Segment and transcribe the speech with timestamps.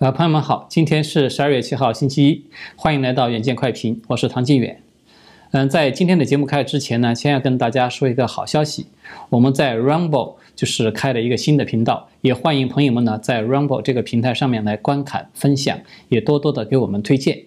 [0.00, 2.44] 呃，朋友们好，今天是十二月七号，星期一，
[2.76, 4.80] 欢迎来到远见快评，我是唐晋远。
[5.50, 8.86] 嗯，在今天的节目开始之前呢，先要跟大家说一个好消息，
[9.28, 15.76] 我们在 Rumble 就是开了一个新的频道，也欢迎朋友们呢在 Rumble 这个平台上面来观看、分享，
[16.08, 17.40] 也多多的给我们推荐。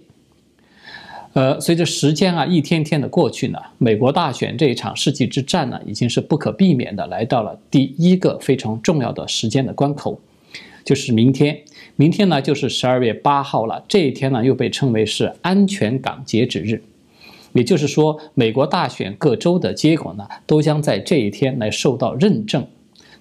[1.32, 10.20] 呃，随着时间啊一天天的过去呢，美国大选这一场世纪之战呢，已经是不可避免的来到了第一个非常重要的时间的关口。
[10.84, 11.60] 就是明天，
[11.96, 13.84] 明天呢就是十二月八号了。
[13.88, 16.82] 这一天呢又被称为是安全港截止日，
[17.54, 22.66] 也就是说，美国大选各州的结果呢都将在这一天来受到认证。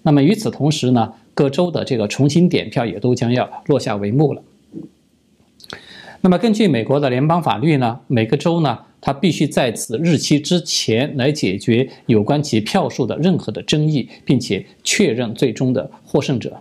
[0.02, 4.42] 那么与此同时呢，各州的这个重新点票也都将要落下帷幕了。
[6.22, 16.60] 那么根据美国的联邦法律呢，每个州呢它必须在此日期之前来解决有关其票数的任何的争议，并且确认最终的获胜者。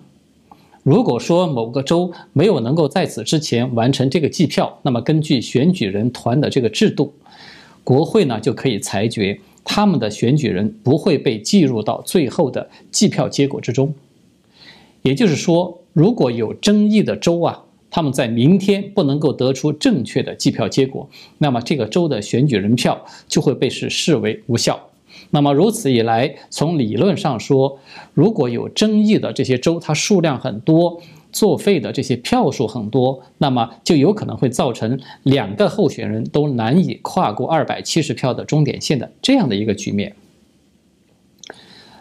[0.84, 7.14] 如果说某个州没有能够在此之前完成这个计票，那么根据选举人团的这个制度，
[7.84, 13.94] 国会呢就可以裁决他们的选举人不会被计入到最后的计票结果之中。
[15.02, 24.89] 也就是说，如果有争议的州啊，他们在明天不能够得出正确的计票结果，那么这个州的选举人票就会被视视为无效。
[25.32, 27.80] 那么如此一来，从理论上说，
[28.14, 40.16] 如果有争议的这些州，它数量很多，作废的这些票数很多，那么就有可能会造成两个候选人都难以跨过二百七十票的终点线的这样的一个局面。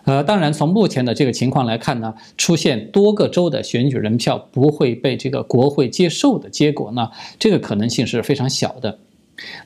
[0.05, 8.99] 呃，当然，从目前的这个情况来看呢，出现多个州的选举人票不会被这个国会接受的结果呢，这个可能性是非常小的。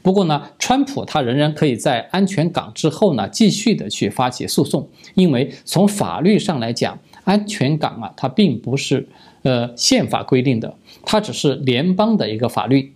[0.02, 9.08] 不过呢，川普他仍然可以在安全港之后呢，继续的去发起诉讼，因为从法律上来讲，安全港啊，它并不是
[9.42, 12.92] 呃宪法规定的，它只是联邦的一个法律。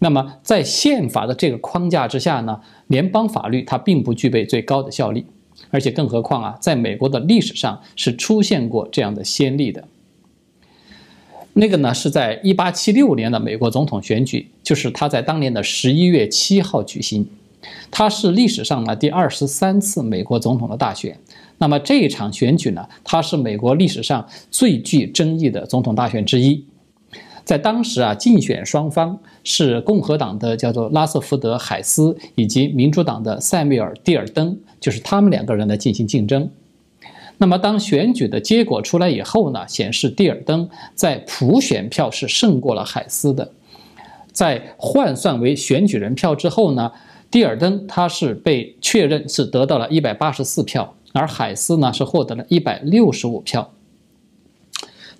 [0.00, 5.24] 那么在宪法的这个框架之下呢，联邦法律它并不具备最高的效力，
[5.70, 9.84] 而且更何况啊，在美国的历史上是出现过这样的先例的。
[11.60, 17.28] 那个呢，是在一八七六年的美国总统选举，就是他在当年的十一月七号举行，
[17.90, 21.18] 它是历史上呢第二十三次美国总统的大选。
[21.58, 26.64] 那么这一场选举呢，它是美国历史上最具争议的总统大选之一。
[27.44, 36.48] 在当时啊，竞选双方是共和党的叫做拉瑟福德·海斯以及民主党的塞缪尔·蒂尔登，就是他们两个人来进行竞争。
[37.40, 43.52] 那么，当选举的结果出来以后呢，显示蒂尔登在普选票是胜过了海斯的。
[44.32, 46.90] 在换算为选举人票之后呢，
[47.30, 53.72] 蒂尔登他是被确认是得到了一百八十四票，而海斯呢是获得了一百六十五票。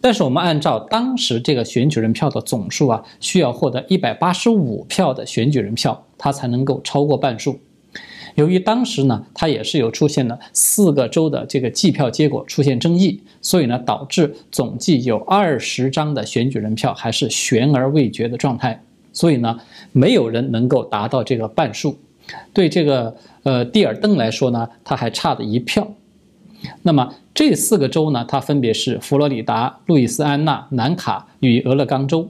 [0.01, 7.61] 但是我们按照当时这个选举人票的总数啊，需要获得一百八十五票的选举人票，他才能够超过半数。
[8.39, 18.81] 由于当时呢，它也是有出现了四个州的这个计票结果出现争议，所以呢，导致总计有二十张的选举人票还是悬而未决的状态，
[19.13, 19.59] 所以呢，
[19.91, 21.99] 没有人能够达到这个半数。
[22.53, 25.89] 对这个呃蒂尔登来说呢，他还差了一票。
[26.83, 32.29] 那么这四个州呢，它分别是佛罗里达、路易斯安那、南卡与俄勒冈州。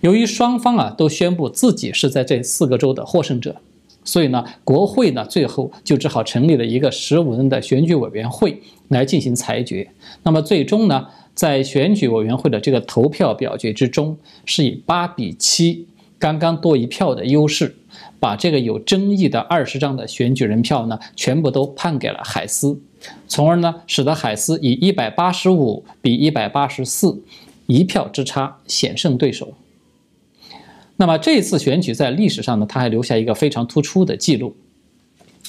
[0.00, 3.56] 由于双方啊都宣布自己是在这四个州的获胜者。
[4.04, 9.88] 所以呢，国会呢最后就只好成立了一个十五人的选举委员会来进行裁决。
[10.22, 15.86] 那么最终呢，在选举委员会的这个投票表决之中，是以八比七，
[16.18, 17.76] 刚刚多一票的优势，
[18.18, 22.80] 把这个有争议的二十张的选举人票呢，全部都判给了海斯，
[23.28, 27.22] 从而呢，使得海斯以一百八十五比一百八十四
[27.66, 29.54] 一票之差险胜对手。
[31.02, 34.54] 那么这次选举在历史上呢，它还留下一个非常突出的记录，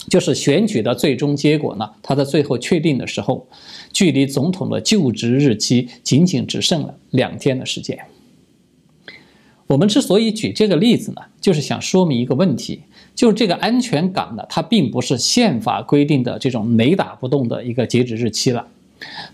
[0.10, 3.48] 就是选举的最终结果呢，它在最后确定的时候，
[3.92, 8.00] 距离总统的就职日期仅仅只剩了两天的时间。
[9.68, 12.82] 我们之所以举这个例子呢，就是想说明一个问题，
[13.14, 18.66] 就是这个安全港呢，它并不是宪法规定的这种雷打不动的一个截止日期了。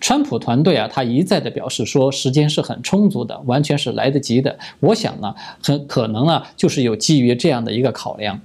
[0.02, 4.58] 川普团队啊，他一再的表示说，时间是很充足的，完全是来得及的。
[4.80, 5.34] 我想呢，
[5.64, 8.40] 很可能啊，就是有基于这样的一个考量，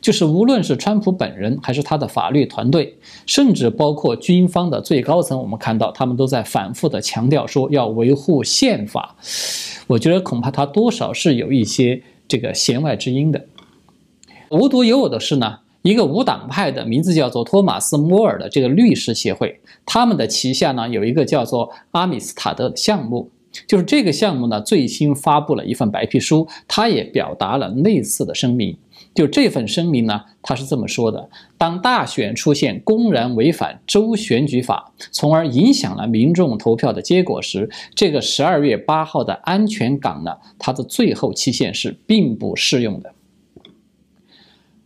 [0.00, 2.96] 就是无论是川普本人，还是他的法律团队，
[3.26, 9.16] 甚至包括军方的最高层，我们看到他们都在反复的强调说要维护宪法。
[9.86, 13.46] 我觉得恐怕他多少是有一些这个弦外之音的。
[14.50, 15.59] 无独有偶的是呢。
[15.82, 23.30] 一个无党派的名字叫做托马斯·摩尔的这个律师协会，他们的旗下呢有一个叫做阿米斯塔德项目。
[23.66, 28.76] 就是这个项目呢，最新发布了一份白皮书，它也表达了类似的声明。
[29.12, 31.28] 就这份声明呢，他是这么说的：
[31.58, 43.12] 当大选出现公然违反州选举法，从而影响了民众投票的结果时，这个十二月八号的安全港呢，它的最后期限是并不适用的。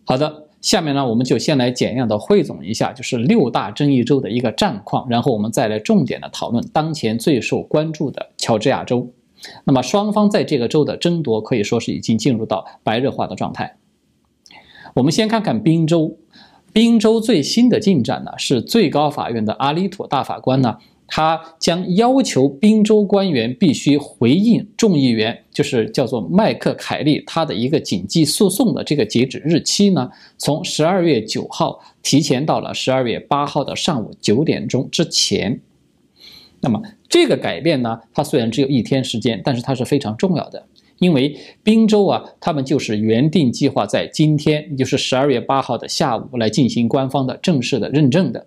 [0.04, 9.12] 好的，下面呢，我们就先来简要的汇总一下，就是六大争议州的一个战况，然后我们再来重点的讨论当前最受关注的乔治亚州。
[9.64, 13.76] 那么双方在这个州的争夺可以说是已经进入到白热化的状态。
[14.94, 16.16] 我们先看看宾州，
[16.72, 20.78] 宾州最新的进展呢，是最高法院的阿里土大法官呢，
[21.16, 35.60] 他将要求宾州官员必须回应众议员，就是叫做麦克凯利他的一个紧急诉讼的这个截止日期呢，从十二月九号提前到了十二月八号的上午九点钟之前。
[36.58, 40.66] 那么这个改变呢，它虽然只有一天时间，但是它是非常重要的。
[40.98, 48.44] 因为宾州啊，他们就是原定计划在今天，也就是十二月八号的下午来进行官方的正式的认证的。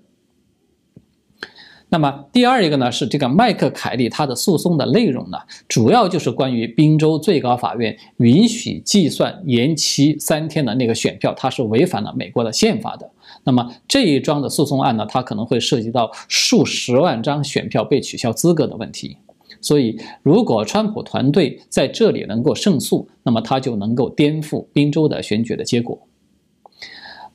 [1.89, 5.37] 那么第二一个呢，是这个麦克凯利他的诉讼的内容呢，
[5.69, 13.09] 主要就是关于宾州最高法院允许计算延期三天的那个选票，它是违反了美国的宪法的。
[13.45, 19.15] 那么这一桩的诉讼案呢，它可能会涉及到数十万张选票被取消资格的问题。
[19.61, 25.97] 所以，如果川普团队在这里能够胜诉，那么他就能够颠覆宾州的选举的结果。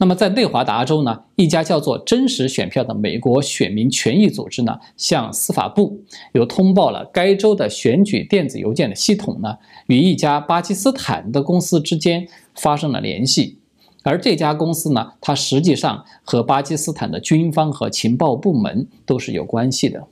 [0.02, 6.02] 那么，在内华达州呢，一家叫做“真实选票”的美国选民权益组织呢，向司法部
[6.32, 9.56] 又通报了该州的选举电子邮件的系统呢，
[9.86, 12.26] 与一家巴基斯坦的公司之间
[12.56, 13.58] 发生了联系，
[14.02, 20.02] 而这家公司呢，它实际上和巴基斯坦的军方和情报部门都是有关系的。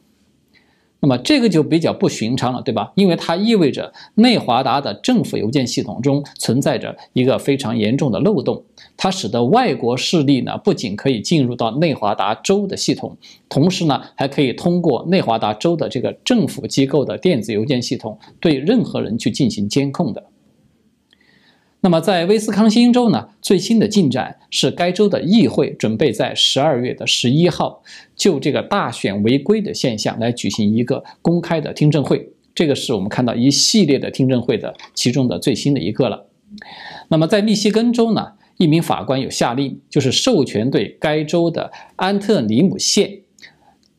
[1.03, 2.93] 那么这个就比较不寻常了，对吧？
[2.95, 8.63] 因为它意味着内华达的政府邮件系统中存在着一个非常严重的漏洞，
[9.03, 13.17] 它使得外国势力呢不仅可以进入到内华达州的系统，
[13.49, 20.25] 同时呢还可以通过内华达州的这个政府机构的电子邮件系统对任何人去进行监控的。
[21.81, 27.83] 那么在威斯康星州呢，最新的进展是该州的议会准备在十二月的十一号
[28.15, 32.35] 就这个大选违规的现象来举行一个公开的听证会。
[32.55, 36.27] 这个是我们看到一系列的听证会的其中的最新的一个了。
[37.09, 43.23] 那么在密西根州呢，一名法官有下令，就是授权对该州的安特里姆县，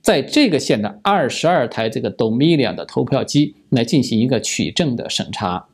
[0.04, 5.66] 在这个县的二十二台这个 Dominion 的投票机来进行一个取证的审查。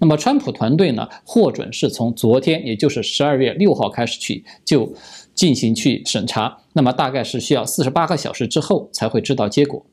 [0.00, 4.92] 那么，川普团队呢，获准是从昨天，也就是十二月六号开始去就
[5.32, 6.58] 进行去审查。
[6.72, 9.86] 那么，大概是需要四十八个小时之后才会知道结果。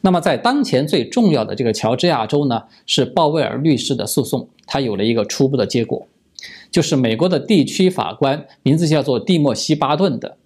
[0.00, 6.08] 那么，在当前最重要的这个乔治亚州呢，是鲍威尔律师的诉讼，他有了一个初步的结果，
[6.70, 10.36] 就是美国的地区法官名字叫做蒂莫西·巴顿的。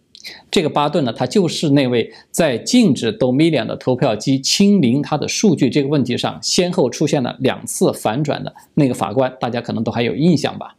[0.50, 10.76] 这个巴顿呢，他就是那位在禁止 Dominion 的投票机清零它的数据这个问题上，先后出现了两次反转的那个法官，大家可能都还有印象吧？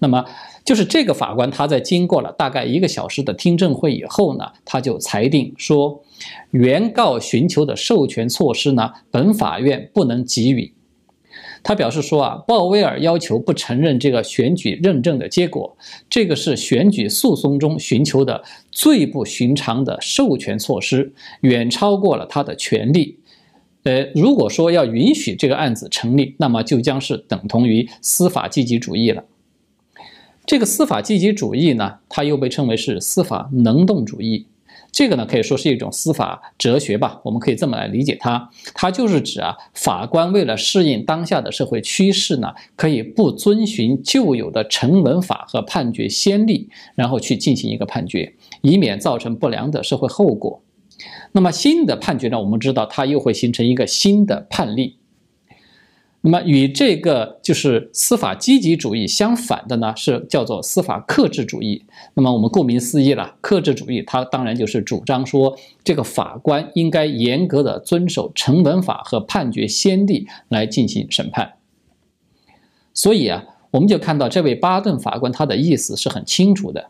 [0.00, 0.22] 那么，
[0.62, 6.02] 就是这个法官他在经过了大概一个小时的听证会以后呢，他就裁定说，
[6.50, 10.74] 原告寻求的授权措施呢，本法院不能给予。
[11.62, 15.76] 他表示说啊，鲍威尔要求不承认这个选举认证的结果，
[16.10, 23.18] 这个是选举诉讼中寻求的最不寻常的授权措施，远超过了他的权利。
[23.84, 29.24] 呃，如果说要允许这个案子成立，那么就将是等同于司法积极主义了。
[30.44, 34.46] 这个司法积极主义呢，它又被称为是司法能动主义。
[34.92, 38.50] 这个呢，可以说是一种司法哲学吧，我们可以这么来理解它。
[38.74, 50.62] 它就是指啊，法官为了适应当下的社会趋势呢，可以不遵循旧有的成文法和判决先例，然后去进行一个判决，以免造成不良的社会后果。
[51.32, 54.98] 那么新的判决呢，我们知道它又会形成一个新的判例。
[56.24, 61.84] 那么与这个就是司法积极主义相反的呢，是叫做司法克制主义。
[62.14, 71.54] 那么我们顾名思义了，克制主义它当然就是主张说，这个法官应该严格的遵守成文法和判决先例来进行审判。
[72.94, 76.86] 所以啊，我们就看到这位巴顿法官他的意思是很清楚的，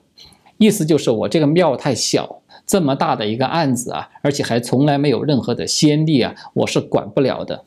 [0.59, 7.65] 意思就是我这个庙太小，这么大的一个案子啊，而且还从来没有任何的先例啊，我是管不了的。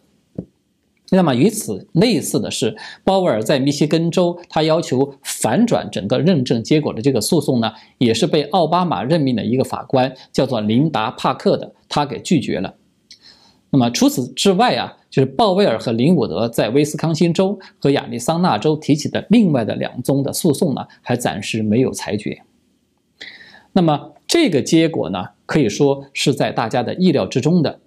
[1.11, 12.73] 那么与此类似的是，鲍威尔在密歇根州，他要求反转整个认证结果的这个诉讼呢，也是被奥巴马任命的一个法官叫做琳达·帕克的，他给拒绝了。
[13.69, 22.41] 那么除此之外啊，就是鲍威尔和林伍德在威斯康星州和亚利桑那州提起的另外的两宗的诉讼呢，还暂时没有裁决。
[23.73, 27.79] 那么这个结果呢，可以说是在大家的意料之中的。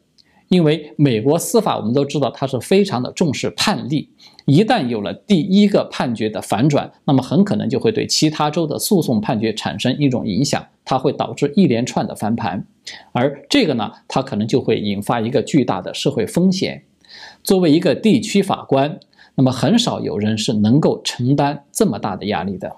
[0.49, 4.11] 因为美国司法，我们都知道它是非常的重视判例，
[4.47, 12.67] 一旦有了第一个判决的反转，那么很可能就会对其他州的诉讼判决产生一种影响，它会导致一连串的翻盘，
[13.12, 16.85] 而这个呢，它可能就会引发一个巨大的社会风险。
[17.43, 18.99] 作为一个地区法官，
[19.35, 22.76] 那么很少有人是能够承担这么大的压力的，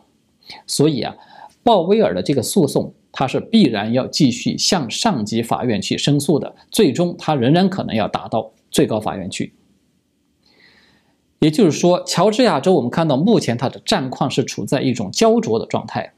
[0.67, 1.15] 所以啊，
[1.63, 2.93] 鲍威尔的这个诉讼。
[3.13, 9.53] 他是必然要继续向上级法院去申诉的，最终他仍然可能要打到最高法院去。
[11.39, 16.13] 也就是说，乔治亚州我们看到目前它的战况是处在一种焦灼的状态。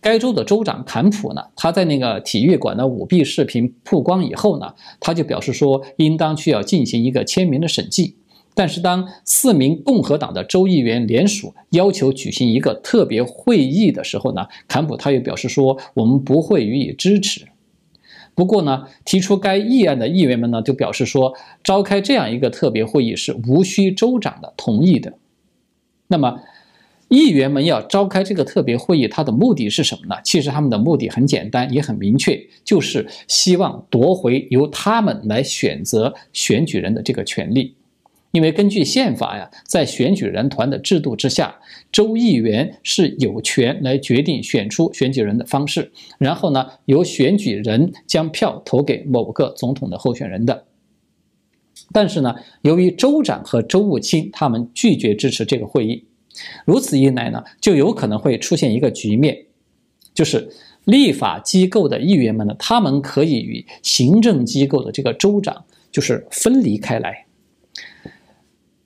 [0.00, 8.16] 该州的州长坎普呢，他在那个体育馆的舞弊视频曝光以后呢，他就表示说，应当需要进行一个签名的审计。
[8.58, 17.46] 但是，当四名共和党的州议员联署要求举行一个特别会议的时候呢，坎普他又表示说：“我们不会予以支持。”
[18.34, 25.12] 不过呢，提出该议案的议员们呢，就表示说，召开这样一个特别会议是无需州长的同意的。
[26.08, 26.40] 那么，
[27.06, 30.20] 议员们要召开这个特别会议，它的目的是什么呢？
[30.24, 37.76] 其实他们的目的很简单，也很明确，就是希望夺回由他们来选择选举人的这个权利。
[38.32, 41.56] 因为根据宪法呀，在选举人团的制度之下，
[41.90, 50.64] 州议员是有权来决定选出选举人的方式，然后呢，由选举人将票投给某个总统的候选人的。
[51.90, 56.04] 但是呢，由于州长和州务卿他们拒绝支持这个会议，
[56.66, 59.46] 如此一来呢，就有可能会出现一个局面，
[60.12, 60.50] 就是
[60.84, 67.24] 立法机构的议员们呢，他们可以与行政机构的这个州长就是分离开来。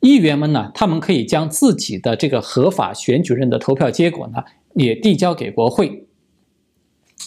[0.02, 4.42] 议员们呢，他们可以将自己的这个合法选举人的投票结果呢，
[4.74, 6.06] 也递交给国会。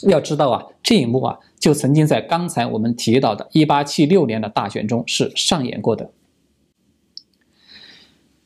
[0.10, 6.12] 要知道啊，这一幕啊，就曾经在刚才我们提到的1876年的大选中是上演过的。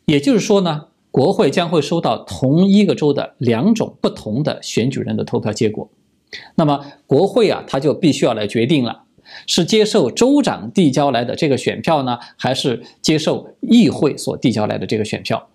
[0.05, 5.89] 也就是说呢，国会将会收到同一个州的两种不同的选举人的投票结果，
[6.53, 9.05] 那么国会啊，他就必须要来决定了。
[9.47, 15.47] 是接受州长递交来的这个选票呢，还是接受议会所递交来的这个选票？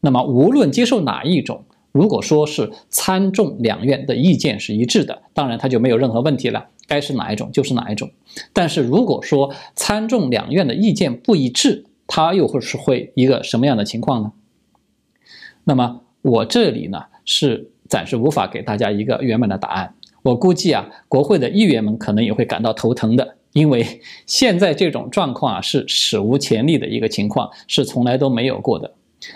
[0.00, 8.10] 那么无论接受哪一种，如果说是参众两院的意见是一致的，当然它就没有任何问题了，该是哪一种就是哪一种。
[8.52, 14.32] 但是如果说参众两院的意见不一致，它又会是会一个什么样的情况呢？
[15.64, 19.94] 那么我这里呢是暂时无法给大家一个圆满的答案。
[20.22, 28.92] 我估计啊，国会的议员们可能也会感到头疼的，因为现在这种状况啊是史无前例的一个情况，是从来都没有过的。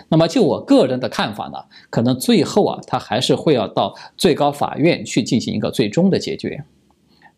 [0.09, 1.57] 那么就我个人的看法呢，
[1.89, 6.63] 可能最后啊，他还是会要到最高法院去进行一个最终的解决。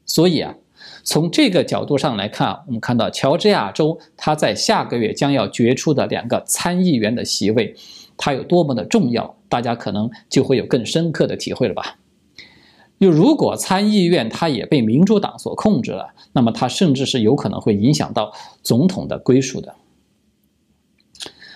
[0.06, 0.56] 所以啊，
[1.04, 7.75] 从这个角度上来看，我们看到乔治亚州他在下个月将要决出的两个参议员的席位，
[8.16, 11.98] 它有多么的重要，大家可能就会有更深刻的体会了吧。
[13.00, 19.75] 就如果参议院它也被民主党所控制了，那么它甚至是有可能会影响到总统的归属的。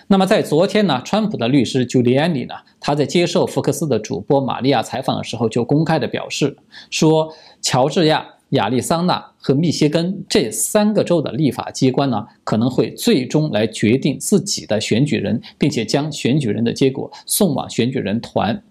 [0.08, 6.58] 那么在昨天呢，川普的律师 Giuliani 呢，他在接受福克斯的主播玛利亚采访的时候，就公开的表示
[6.90, 18.62] 说，乔治亚、亚利桑那和密歇根这三个州的立法机关呢，可能会最终来决定自己的选举人，并且将选举人的结果送往选举人团。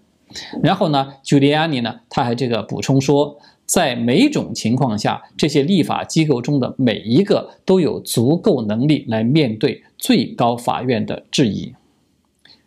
[0.61, 11.73] 然后呢，朱利安尼呢，他还这个补充说，在每种情况下，这些立法机构中的每一个都有足够能力来面对最高法院的质疑。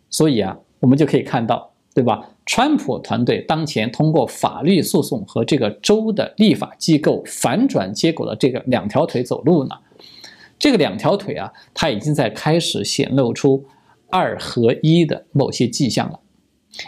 [0.09, 2.29] 所以啊，我们就可以看到，对吧？
[2.45, 9.75] 川普团队当前通过法律诉讼和这个州的立法机构反转结果的这个两条腿走路呢，
[10.59, 13.65] 这个两条腿啊，它已经在开始显露出
[14.11, 16.19] 二合一的某些迹象了。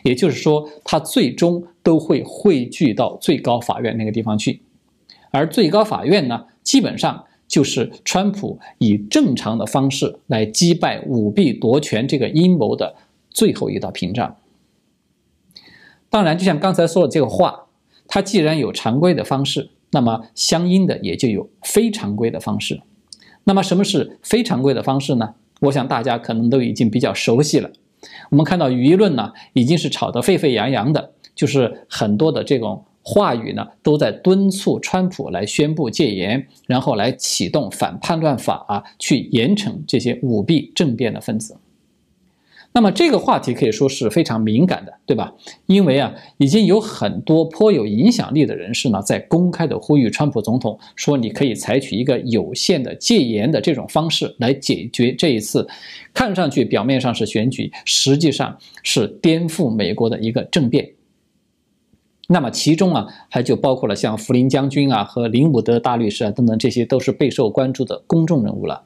[0.04, 4.62] 也就是说，它最终都会汇聚到最高法院那个地方去，
[5.32, 12.96] 而最高法院呢，基本上就是川普以正常的方式来击败舞弊夺权这个阴谋的
[13.30, 14.36] 最后一道屏障。
[16.10, 17.68] 当然，就像刚才说的这个话，
[18.08, 22.82] 它既然有常规的方式，那么相应的也就有非常规的方式。
[23.44, 25.36] 那么什么是非常规的方式呢？
[25.62, 27.72] 我想大家可能都已经比较熟悉了。
[28.30, 41.58] 我们看到舆论呢，已经是吵得沸沸扬扬的，就是很多的这种话语呢都在敦促川普来宣布戒严，然后来启动反叛乱法啊，去严惩这些舞弊政变的分子。
[42.78, 45.34] 那么这个话题可以说是非常敏感的，对吧？
[45.66, 55.68] 因为啊，已经有很多颇有影响力的人士呢，在公开的呼吁川普总统说，你可以采取一个有限的戒严的这种方式来解决这一次
[56.14, 60.88] 看上去表面上是选举，实际上是颠覆美国的一个政变。
[62.28, 68.84] 那么其中啊，还就包括了像福林将军啊和林伍德大律师啊等等，这些都是备受关注的公众人物了。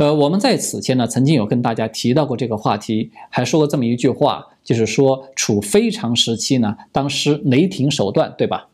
[0.00, 8.68] 呃，我们在此前呢，曾经有跟大家提到过这个话题，还说过这么一句话，就是说处非常时期呢，当施雷霆手段，对吧？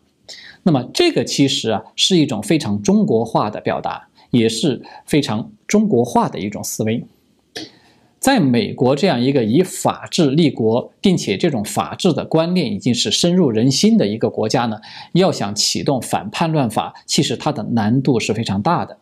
[0.63, 7.05] 那么这个其实啊，是一种非常中国化的表达，也是非常中国化的一种思维。
[8.21, 14.79] 在美国这样一个以法治立国，并且这种法治的观念已经是深入人心的一个国家呢，
[15.15, 18.97] 要想启动反叛乱法，其实它的难度是非常大的。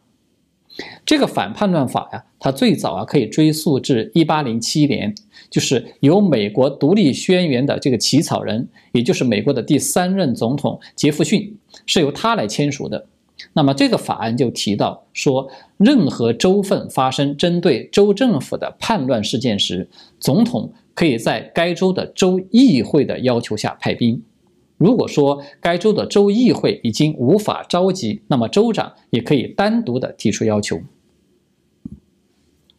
[1.07, 5.15] 这个反叛乱法呀，它最早啊可以追溯至一八零七年，
[5.49, 13.07] 就是由美国独立宣言的这个起草人，也就是美国的第三任总统杰弗逊，是由他来签署的。
[13.53, 19.89] 那么这个法案就提到说，任何州份发生针对州政府的叛乱事件时，
[20.19, 24.23] 总统可以在该州的州议会的要求下派兵。
[24.77, 30.81] 如果说该州的州议会已经无法召集，那么州长也可以单独的提出要求。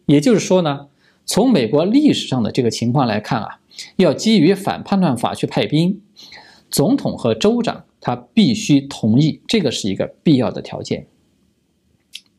[0.06, 0.88] 也就是说呢，
[1.26, 3.60] 从美国历史上的这个情况来看啊，
[3.96, 6.02] 要基于反叛乱法去派兵，
[6.70, 11.08] 总统和州长他必须同意，这个是一个必要的条件。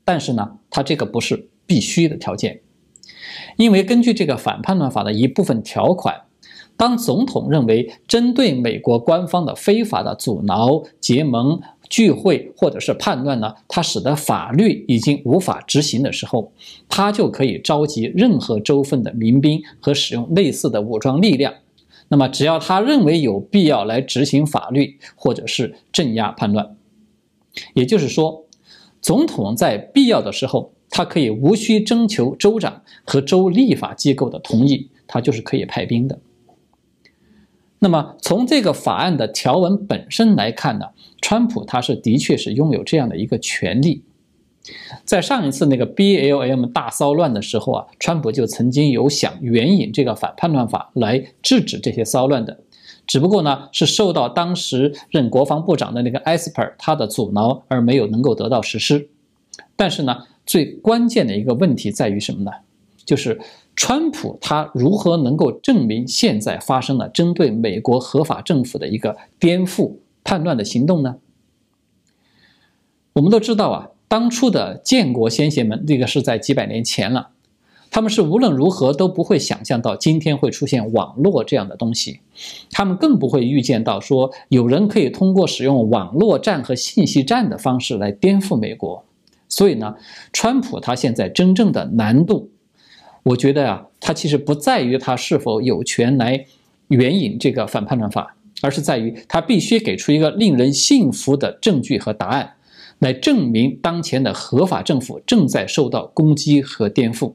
[0.04, 2.60] 但是呢，他这个不是必须的条件，
[3.56, 6.25] 因为根据这个反叛乱法的一部分条款。
[6.76, 16.52] 当总统认为针对美国官方的非法的阻挠、结盟、聚会或者是叛乱呢，它使得法律已经无法执行的时候，
[16.88, 21.54] 他就可以召集任何州份的民兵和使用类似的武装力量。
[22.08, 26.76] 那么，只要他认为有必要来执行法律或者是镇压叛乱，
[27.74, 28.44] 也就是说，
[29.00, 36.18] 总统在必要的时候，他可以无需征求州长和州立法机构的同意，他就是可以派兵的。
[37.78, 40.86] 那么从这个法案的条文本身来看呢，
[41.20, 44.02] 川普他是的确是拥有这样的一个权利。
[45.04, 52.58] 在上一次那个 BLM 大骚乱的时候啊，川普就曾经有想援引这个反叛乱法来制止这些骚乱的，
[53.06, 59.08] 只不过呢是受到当时任国防部长的那个 Esper 他的阻挠而没有能够得到实施。
[59.76, 62.50] 但是呢，最关键的一个问题在于什么呢？
[63.04, 63.38] 就是
[63.76, 71.16] 川普他如何能够证明现在发生了针对美国合法政府的一个颠覆叛乱的行动呢？
[73.12, 77.28] 我们都知道啊，当初的建国先贤们，这个是在几百年前了，
[77.90, 82.20] 他们是无论如何都不会想象到今天会出现网络这样的东西，
[82.70, 89.04] 他们更不会预见到说有人可以通过使用网络战和信息战的方式来颠覆美国。
[89.48, 89.94] 所以呢，
[90.32, 92.50] 川普他现在真正的难度。
[93.26, 96.46] 我觉得啊，他其实不在于他是否有权来
[96.88, 102.54] 援引这个反叛乱法，而是在于他必须给出一个令人信服的证据和答案，
[103.00, 107.34] 来证明当前的合法政府正在受到攻击和颠覆。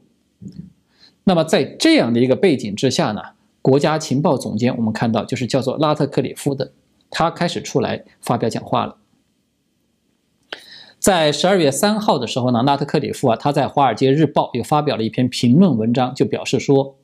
[1.24, 3.20] 那么在这样的一个背景之下呢，
[3.60, 6.72] 国家情报总监我们看到就是叫做拉特克里夫的，
[7.10, 8.96] 他开始出来发表讲话了。
[11.02, 16.94] 在十二月三号的时候呢，纳特克里夫啊，他在《华尔街日报》又发表了一篇评论文章，就表示说，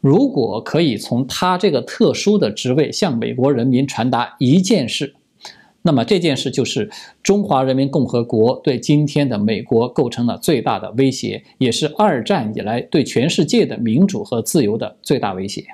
[0.00, 5.14] 如果可以从他这个特殊的职位向美国人民传达一件事，
[5.82, 6.90] 那么这件事就是
[7.22, 15.64] 中华人民共和国对今天的美国构成了最大的威胁，也是二战以来对全世界的民主和自由的最大威胁。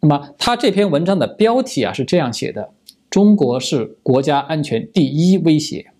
[0.00, 2.70] 那么他这篇文章的标题啊是这样写的：
[3.08, 5.92] 中国是国家安全第一威胁。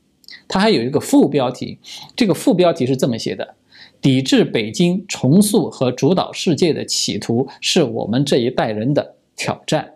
[0.48, 1.78] 它还有一个副标题，
[2.16, 3.54] 这个副标题是这么写的
[4.00, 9.94] ：“抵制北京重塑和主导世界的企图，是我们这一代人的挑战。”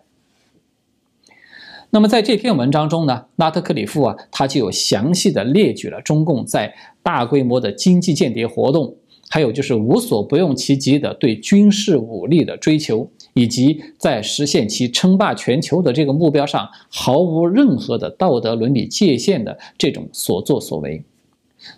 [1.91, 8.95] 那么在这篇文章中呢，拉特克里夫啊，他就有详细的列举了中共在大规模的经济间谍活动，
[9.29, 13.09] 还有就是无所不用其极的对军事武力的追求。
[13.35, 21.03] 以及在实现其称霸全球的这个目标上毫无任何的道德伦理界限的这种所作所为，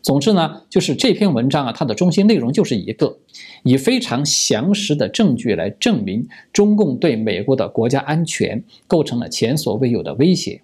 [0.04, 3.18] 总之呢，就是这篇文章啊，它的中心内容就是一个，
[3.64, 10.62] 以非常详实的证据来证明中共对美国的国家安全构成了前所未有的威胁，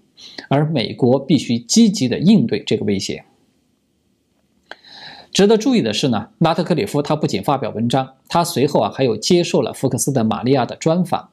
[0.48, 3.26] 而美国必须积极的应对这个威胁。
[5.34, 11.30] 值得注意的是呢，拉特克里夫他不仅发表文章，他随后啊还有接受了福克斯的玛利亚的专访，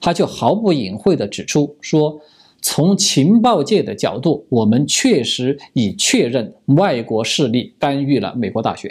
[0.00, 2.20] 他就毫不隐晦地指出说。
[2.64, 8.88] 从情报界的角度，我们确实已确认外国势力干预了美国大选。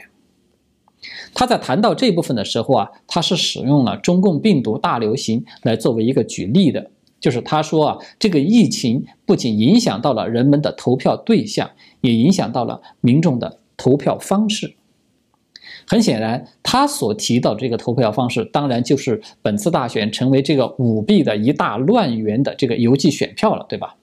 [1.34, 11.72] 他在谈到这部分的时候啊，他是使用了中共病毒大流行来作为一个举例的，就是他说啊，这个疫情不仅影响到了人们的投票对象，
[12.02, 14.76] 也影响到了民众的投票方式。
[15.88, 23.96] 很显然，他所提到这个投票方式，当然就是本次大选成为这个舞弊的一大乱源的这个邮寄选票了，对吧？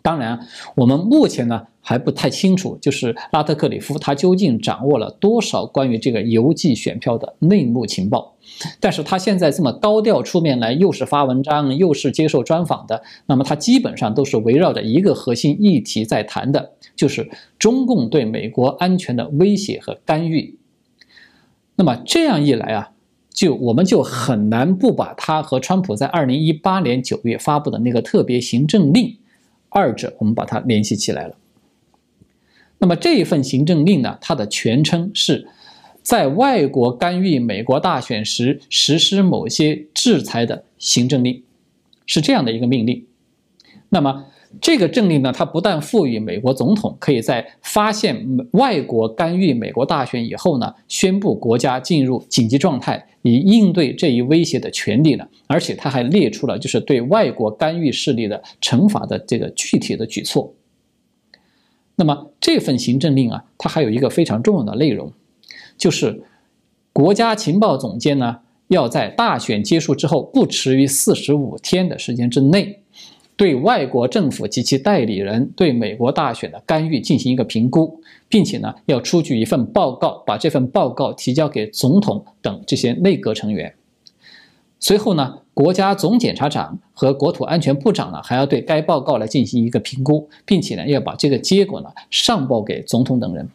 [0.00, 8.36] 当然，我们目前呢还不太清楚，就是拉特克里夫他究竟掌握了多少关于这个邮寄选票的内幕情报。
[8.80, 20.56] 但是他现在这么高调出面来，又是发文章，又是接受专访的，那么他基本上都是围绕着一个核心议题在谈的，就是中共对美国安全的威胁和干预。
[21.76, 22.90] 那么这样一来啊，
[23.30, 29.16] 就我们就很难不把他和川普在二零一八年九月发布的那个特别行政令，
[29.68, 31.36] 二者我们把它联系起来了。
[32.78, 35.48] 那么这一份行政令呢，它的全称是
[36.08, 41.42] 在外国干预美国大选时实施某些制裁的行政令，
[42.06, 43.04] 是这样的一个命令。
[43.90, 44.24] 那么。
[44.62, 60.54] 这个政令呢，它不但赋予美国总统可以在发现外国干预美国大选以后呢，宣布国家进入紧急状态，以应对这一威胁的权利呢，而且他还列出了就是对外国干预势力的惩罚的这个具体的举措。
[61.96, 65.12] 那么这份行政令啊，它还有一个非常重要的内容，
[65.78, 66.20] 就是
[66.92, 72.82] 国家情报总监呢，要在大选结束之后不迟于四十五天的时间之内。
[73.36, 83.72] 对外国政府及其代理人对美国大选的干预进行一个评估，并且呢，要出具一份报告，把这份报告提交给总统等这些内阁成员。
[84.80, 93.48] 随后呢，国家总检察长和国土安全部长呢，还要对该报告来进行一个评估，并且呢，要把这个结果呢上报给总统等人。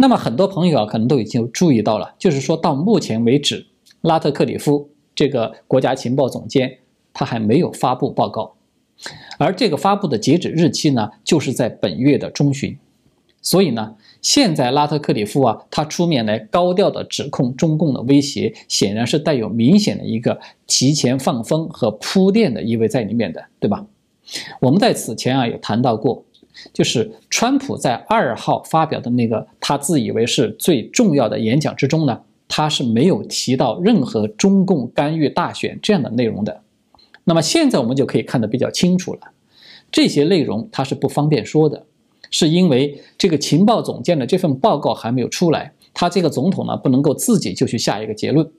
[0.00, 3.66] 那么，很多朋友啊，可能都已经注意到了，就是说到目前为止，
[4.00, 6.78] 拉特克里夫这个国家情报总监。
[7.12, 8.54] 他还没有发布报告，
[9.36, 12.78] 而这个发布的截止日期呢，就是在本月的中旬。
[13.42, 23.84] 所以呢，现在拉特克里夫啊，他出面来高调的指控中共的威胁，显然是带有明显的一个提前放风和铺垫的意味在里面的，对吧？
[24.60, 26.24] 我们在此前啊有谈到过，
[26.72, 36.62] 就是川普在二号发表的那个他自以为是最重要的演讲之中呢，他是没有提到任何中共干预大选这样的内容的。
[37.24, 39.20] 那么现在我们就可以看得比较清楚了，
[39.92, 41.86] 这些内容他是不方便说的，
[42.30, 48.50] 是因为这个情报总监的这份报告还没有出来，他这个总统呢不能够自己就去下一个结论。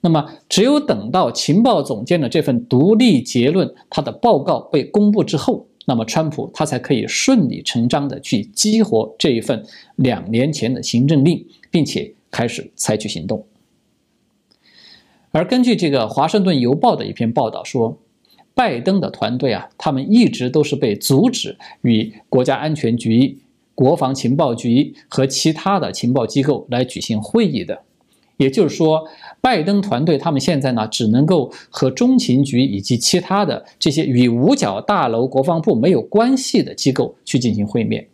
[0.00, 9.64] 那么只有等到情报总监的这份独立结论，他的报告被公布之后，那么川普他才可以顺理成章的去激活这一份
[9.96, 13.46] 两年前的行政令，并且开始采取行动。
[15.30, 17.98] 而根据这个《华盛顿邮报》的一篇报道说，
[18.54, 23.38] 拜登的团队啊，他们一直都是被阻止与国家安全局、
[23.74, 27.82] 国防情报局和其他的情报机构来举行会议的。
[28.36, 29.06] 也就是说，
[29.40, 38.08] 拜登团队他们现在呢，只能够和中情局以及其他的这些与五角大楼国防部没有关系的机构去进行会面。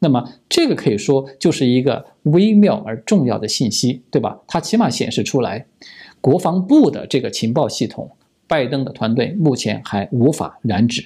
[0.00, 4.40] 那么，这个可以说就是一个微妙而重要的信息，对吧？
[4.48, 5.66] 它起码显示出来。
[6.20, 8.10] 国防部的这个情报系统，
[8.48, 11.04] 拜登的团队目前还无法染指。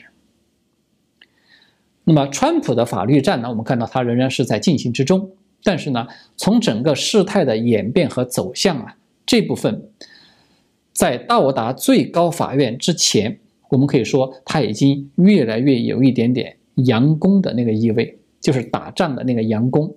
[2.05, 3.49] 那么，川普的法律战呢？
[3.51, 5.31] 我们看到它仍然是在进行之中。
[5.67, 9.91] 但是呢，从整个事态的演变和走向啊，这部分
[10.93, 19.93] 在到达最高法院之前，我们可以说它已经越来越有一点点佯攻的那个意味，就是打仗的那个佯攻。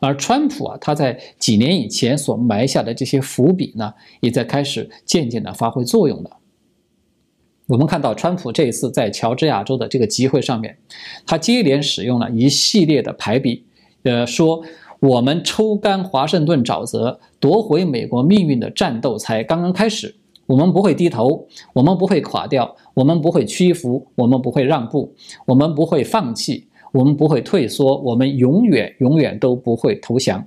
[0.00, 6.38] 而川普啊，他在几年以前所埋下的这些伏笔呢，也在开始渐渐的发挥作用了。
[7.66, 10.76] 我们看到，川普这一次在乔治亚州的这个集会上面，
[11.24, 13.64] 他接连使用了一系列的排比，
[14.04, 14.62] 呃，说
[15.00, 20.14] 我们抽干华盛顿沼泽、夺回美国命运的战斗才刚刚开始，
[20.46, 25.12] 我们不会低头，我们不会垮掉，我们不会屈服，我们不会让步，
[25.46, 26.68] 我们不会放弃。
[26.94, 30.46] 我们不会退缩，我们永远永远都不会投降。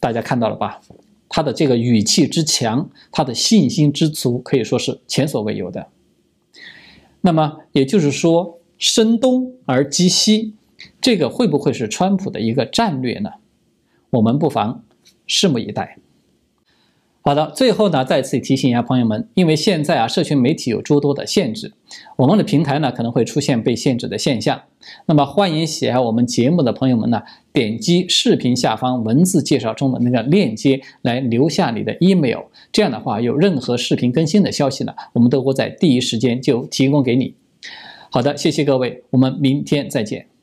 [0.00, 0.80] 大家看到了吧？
[1.28, 5.88] 他的这个语气之强，他的信心之足，可以说是前所未有的。
[7.20, 10.54] 那么也就是说，声东而击西，
[11.00, 13.30] 这个会不会是川普的一个战略呢？
[14.10, 14.84] 我们不妨
[15.26, 15.98] 拭目以待。
[17.22, 21.72] 好的，最后呢，再次提醒一下朋友们，因为现在啊，社群媒体有诸多的限制，
[22.14, 24.62] 我们的平台呢可能会出现被限制的现象。
[25.06, 27.20] 那么，欢迎喜爱我们节目的朋友们呢，
[27.52, 37.34] 点击视频下方文字介绍中的那个链接来留下你的 email，这样的话，有任何视频更新的消息呢，我们都会在第一时间就提供给你。
[38.12, 40.35] 好的，谢谢各位，我们明天再见。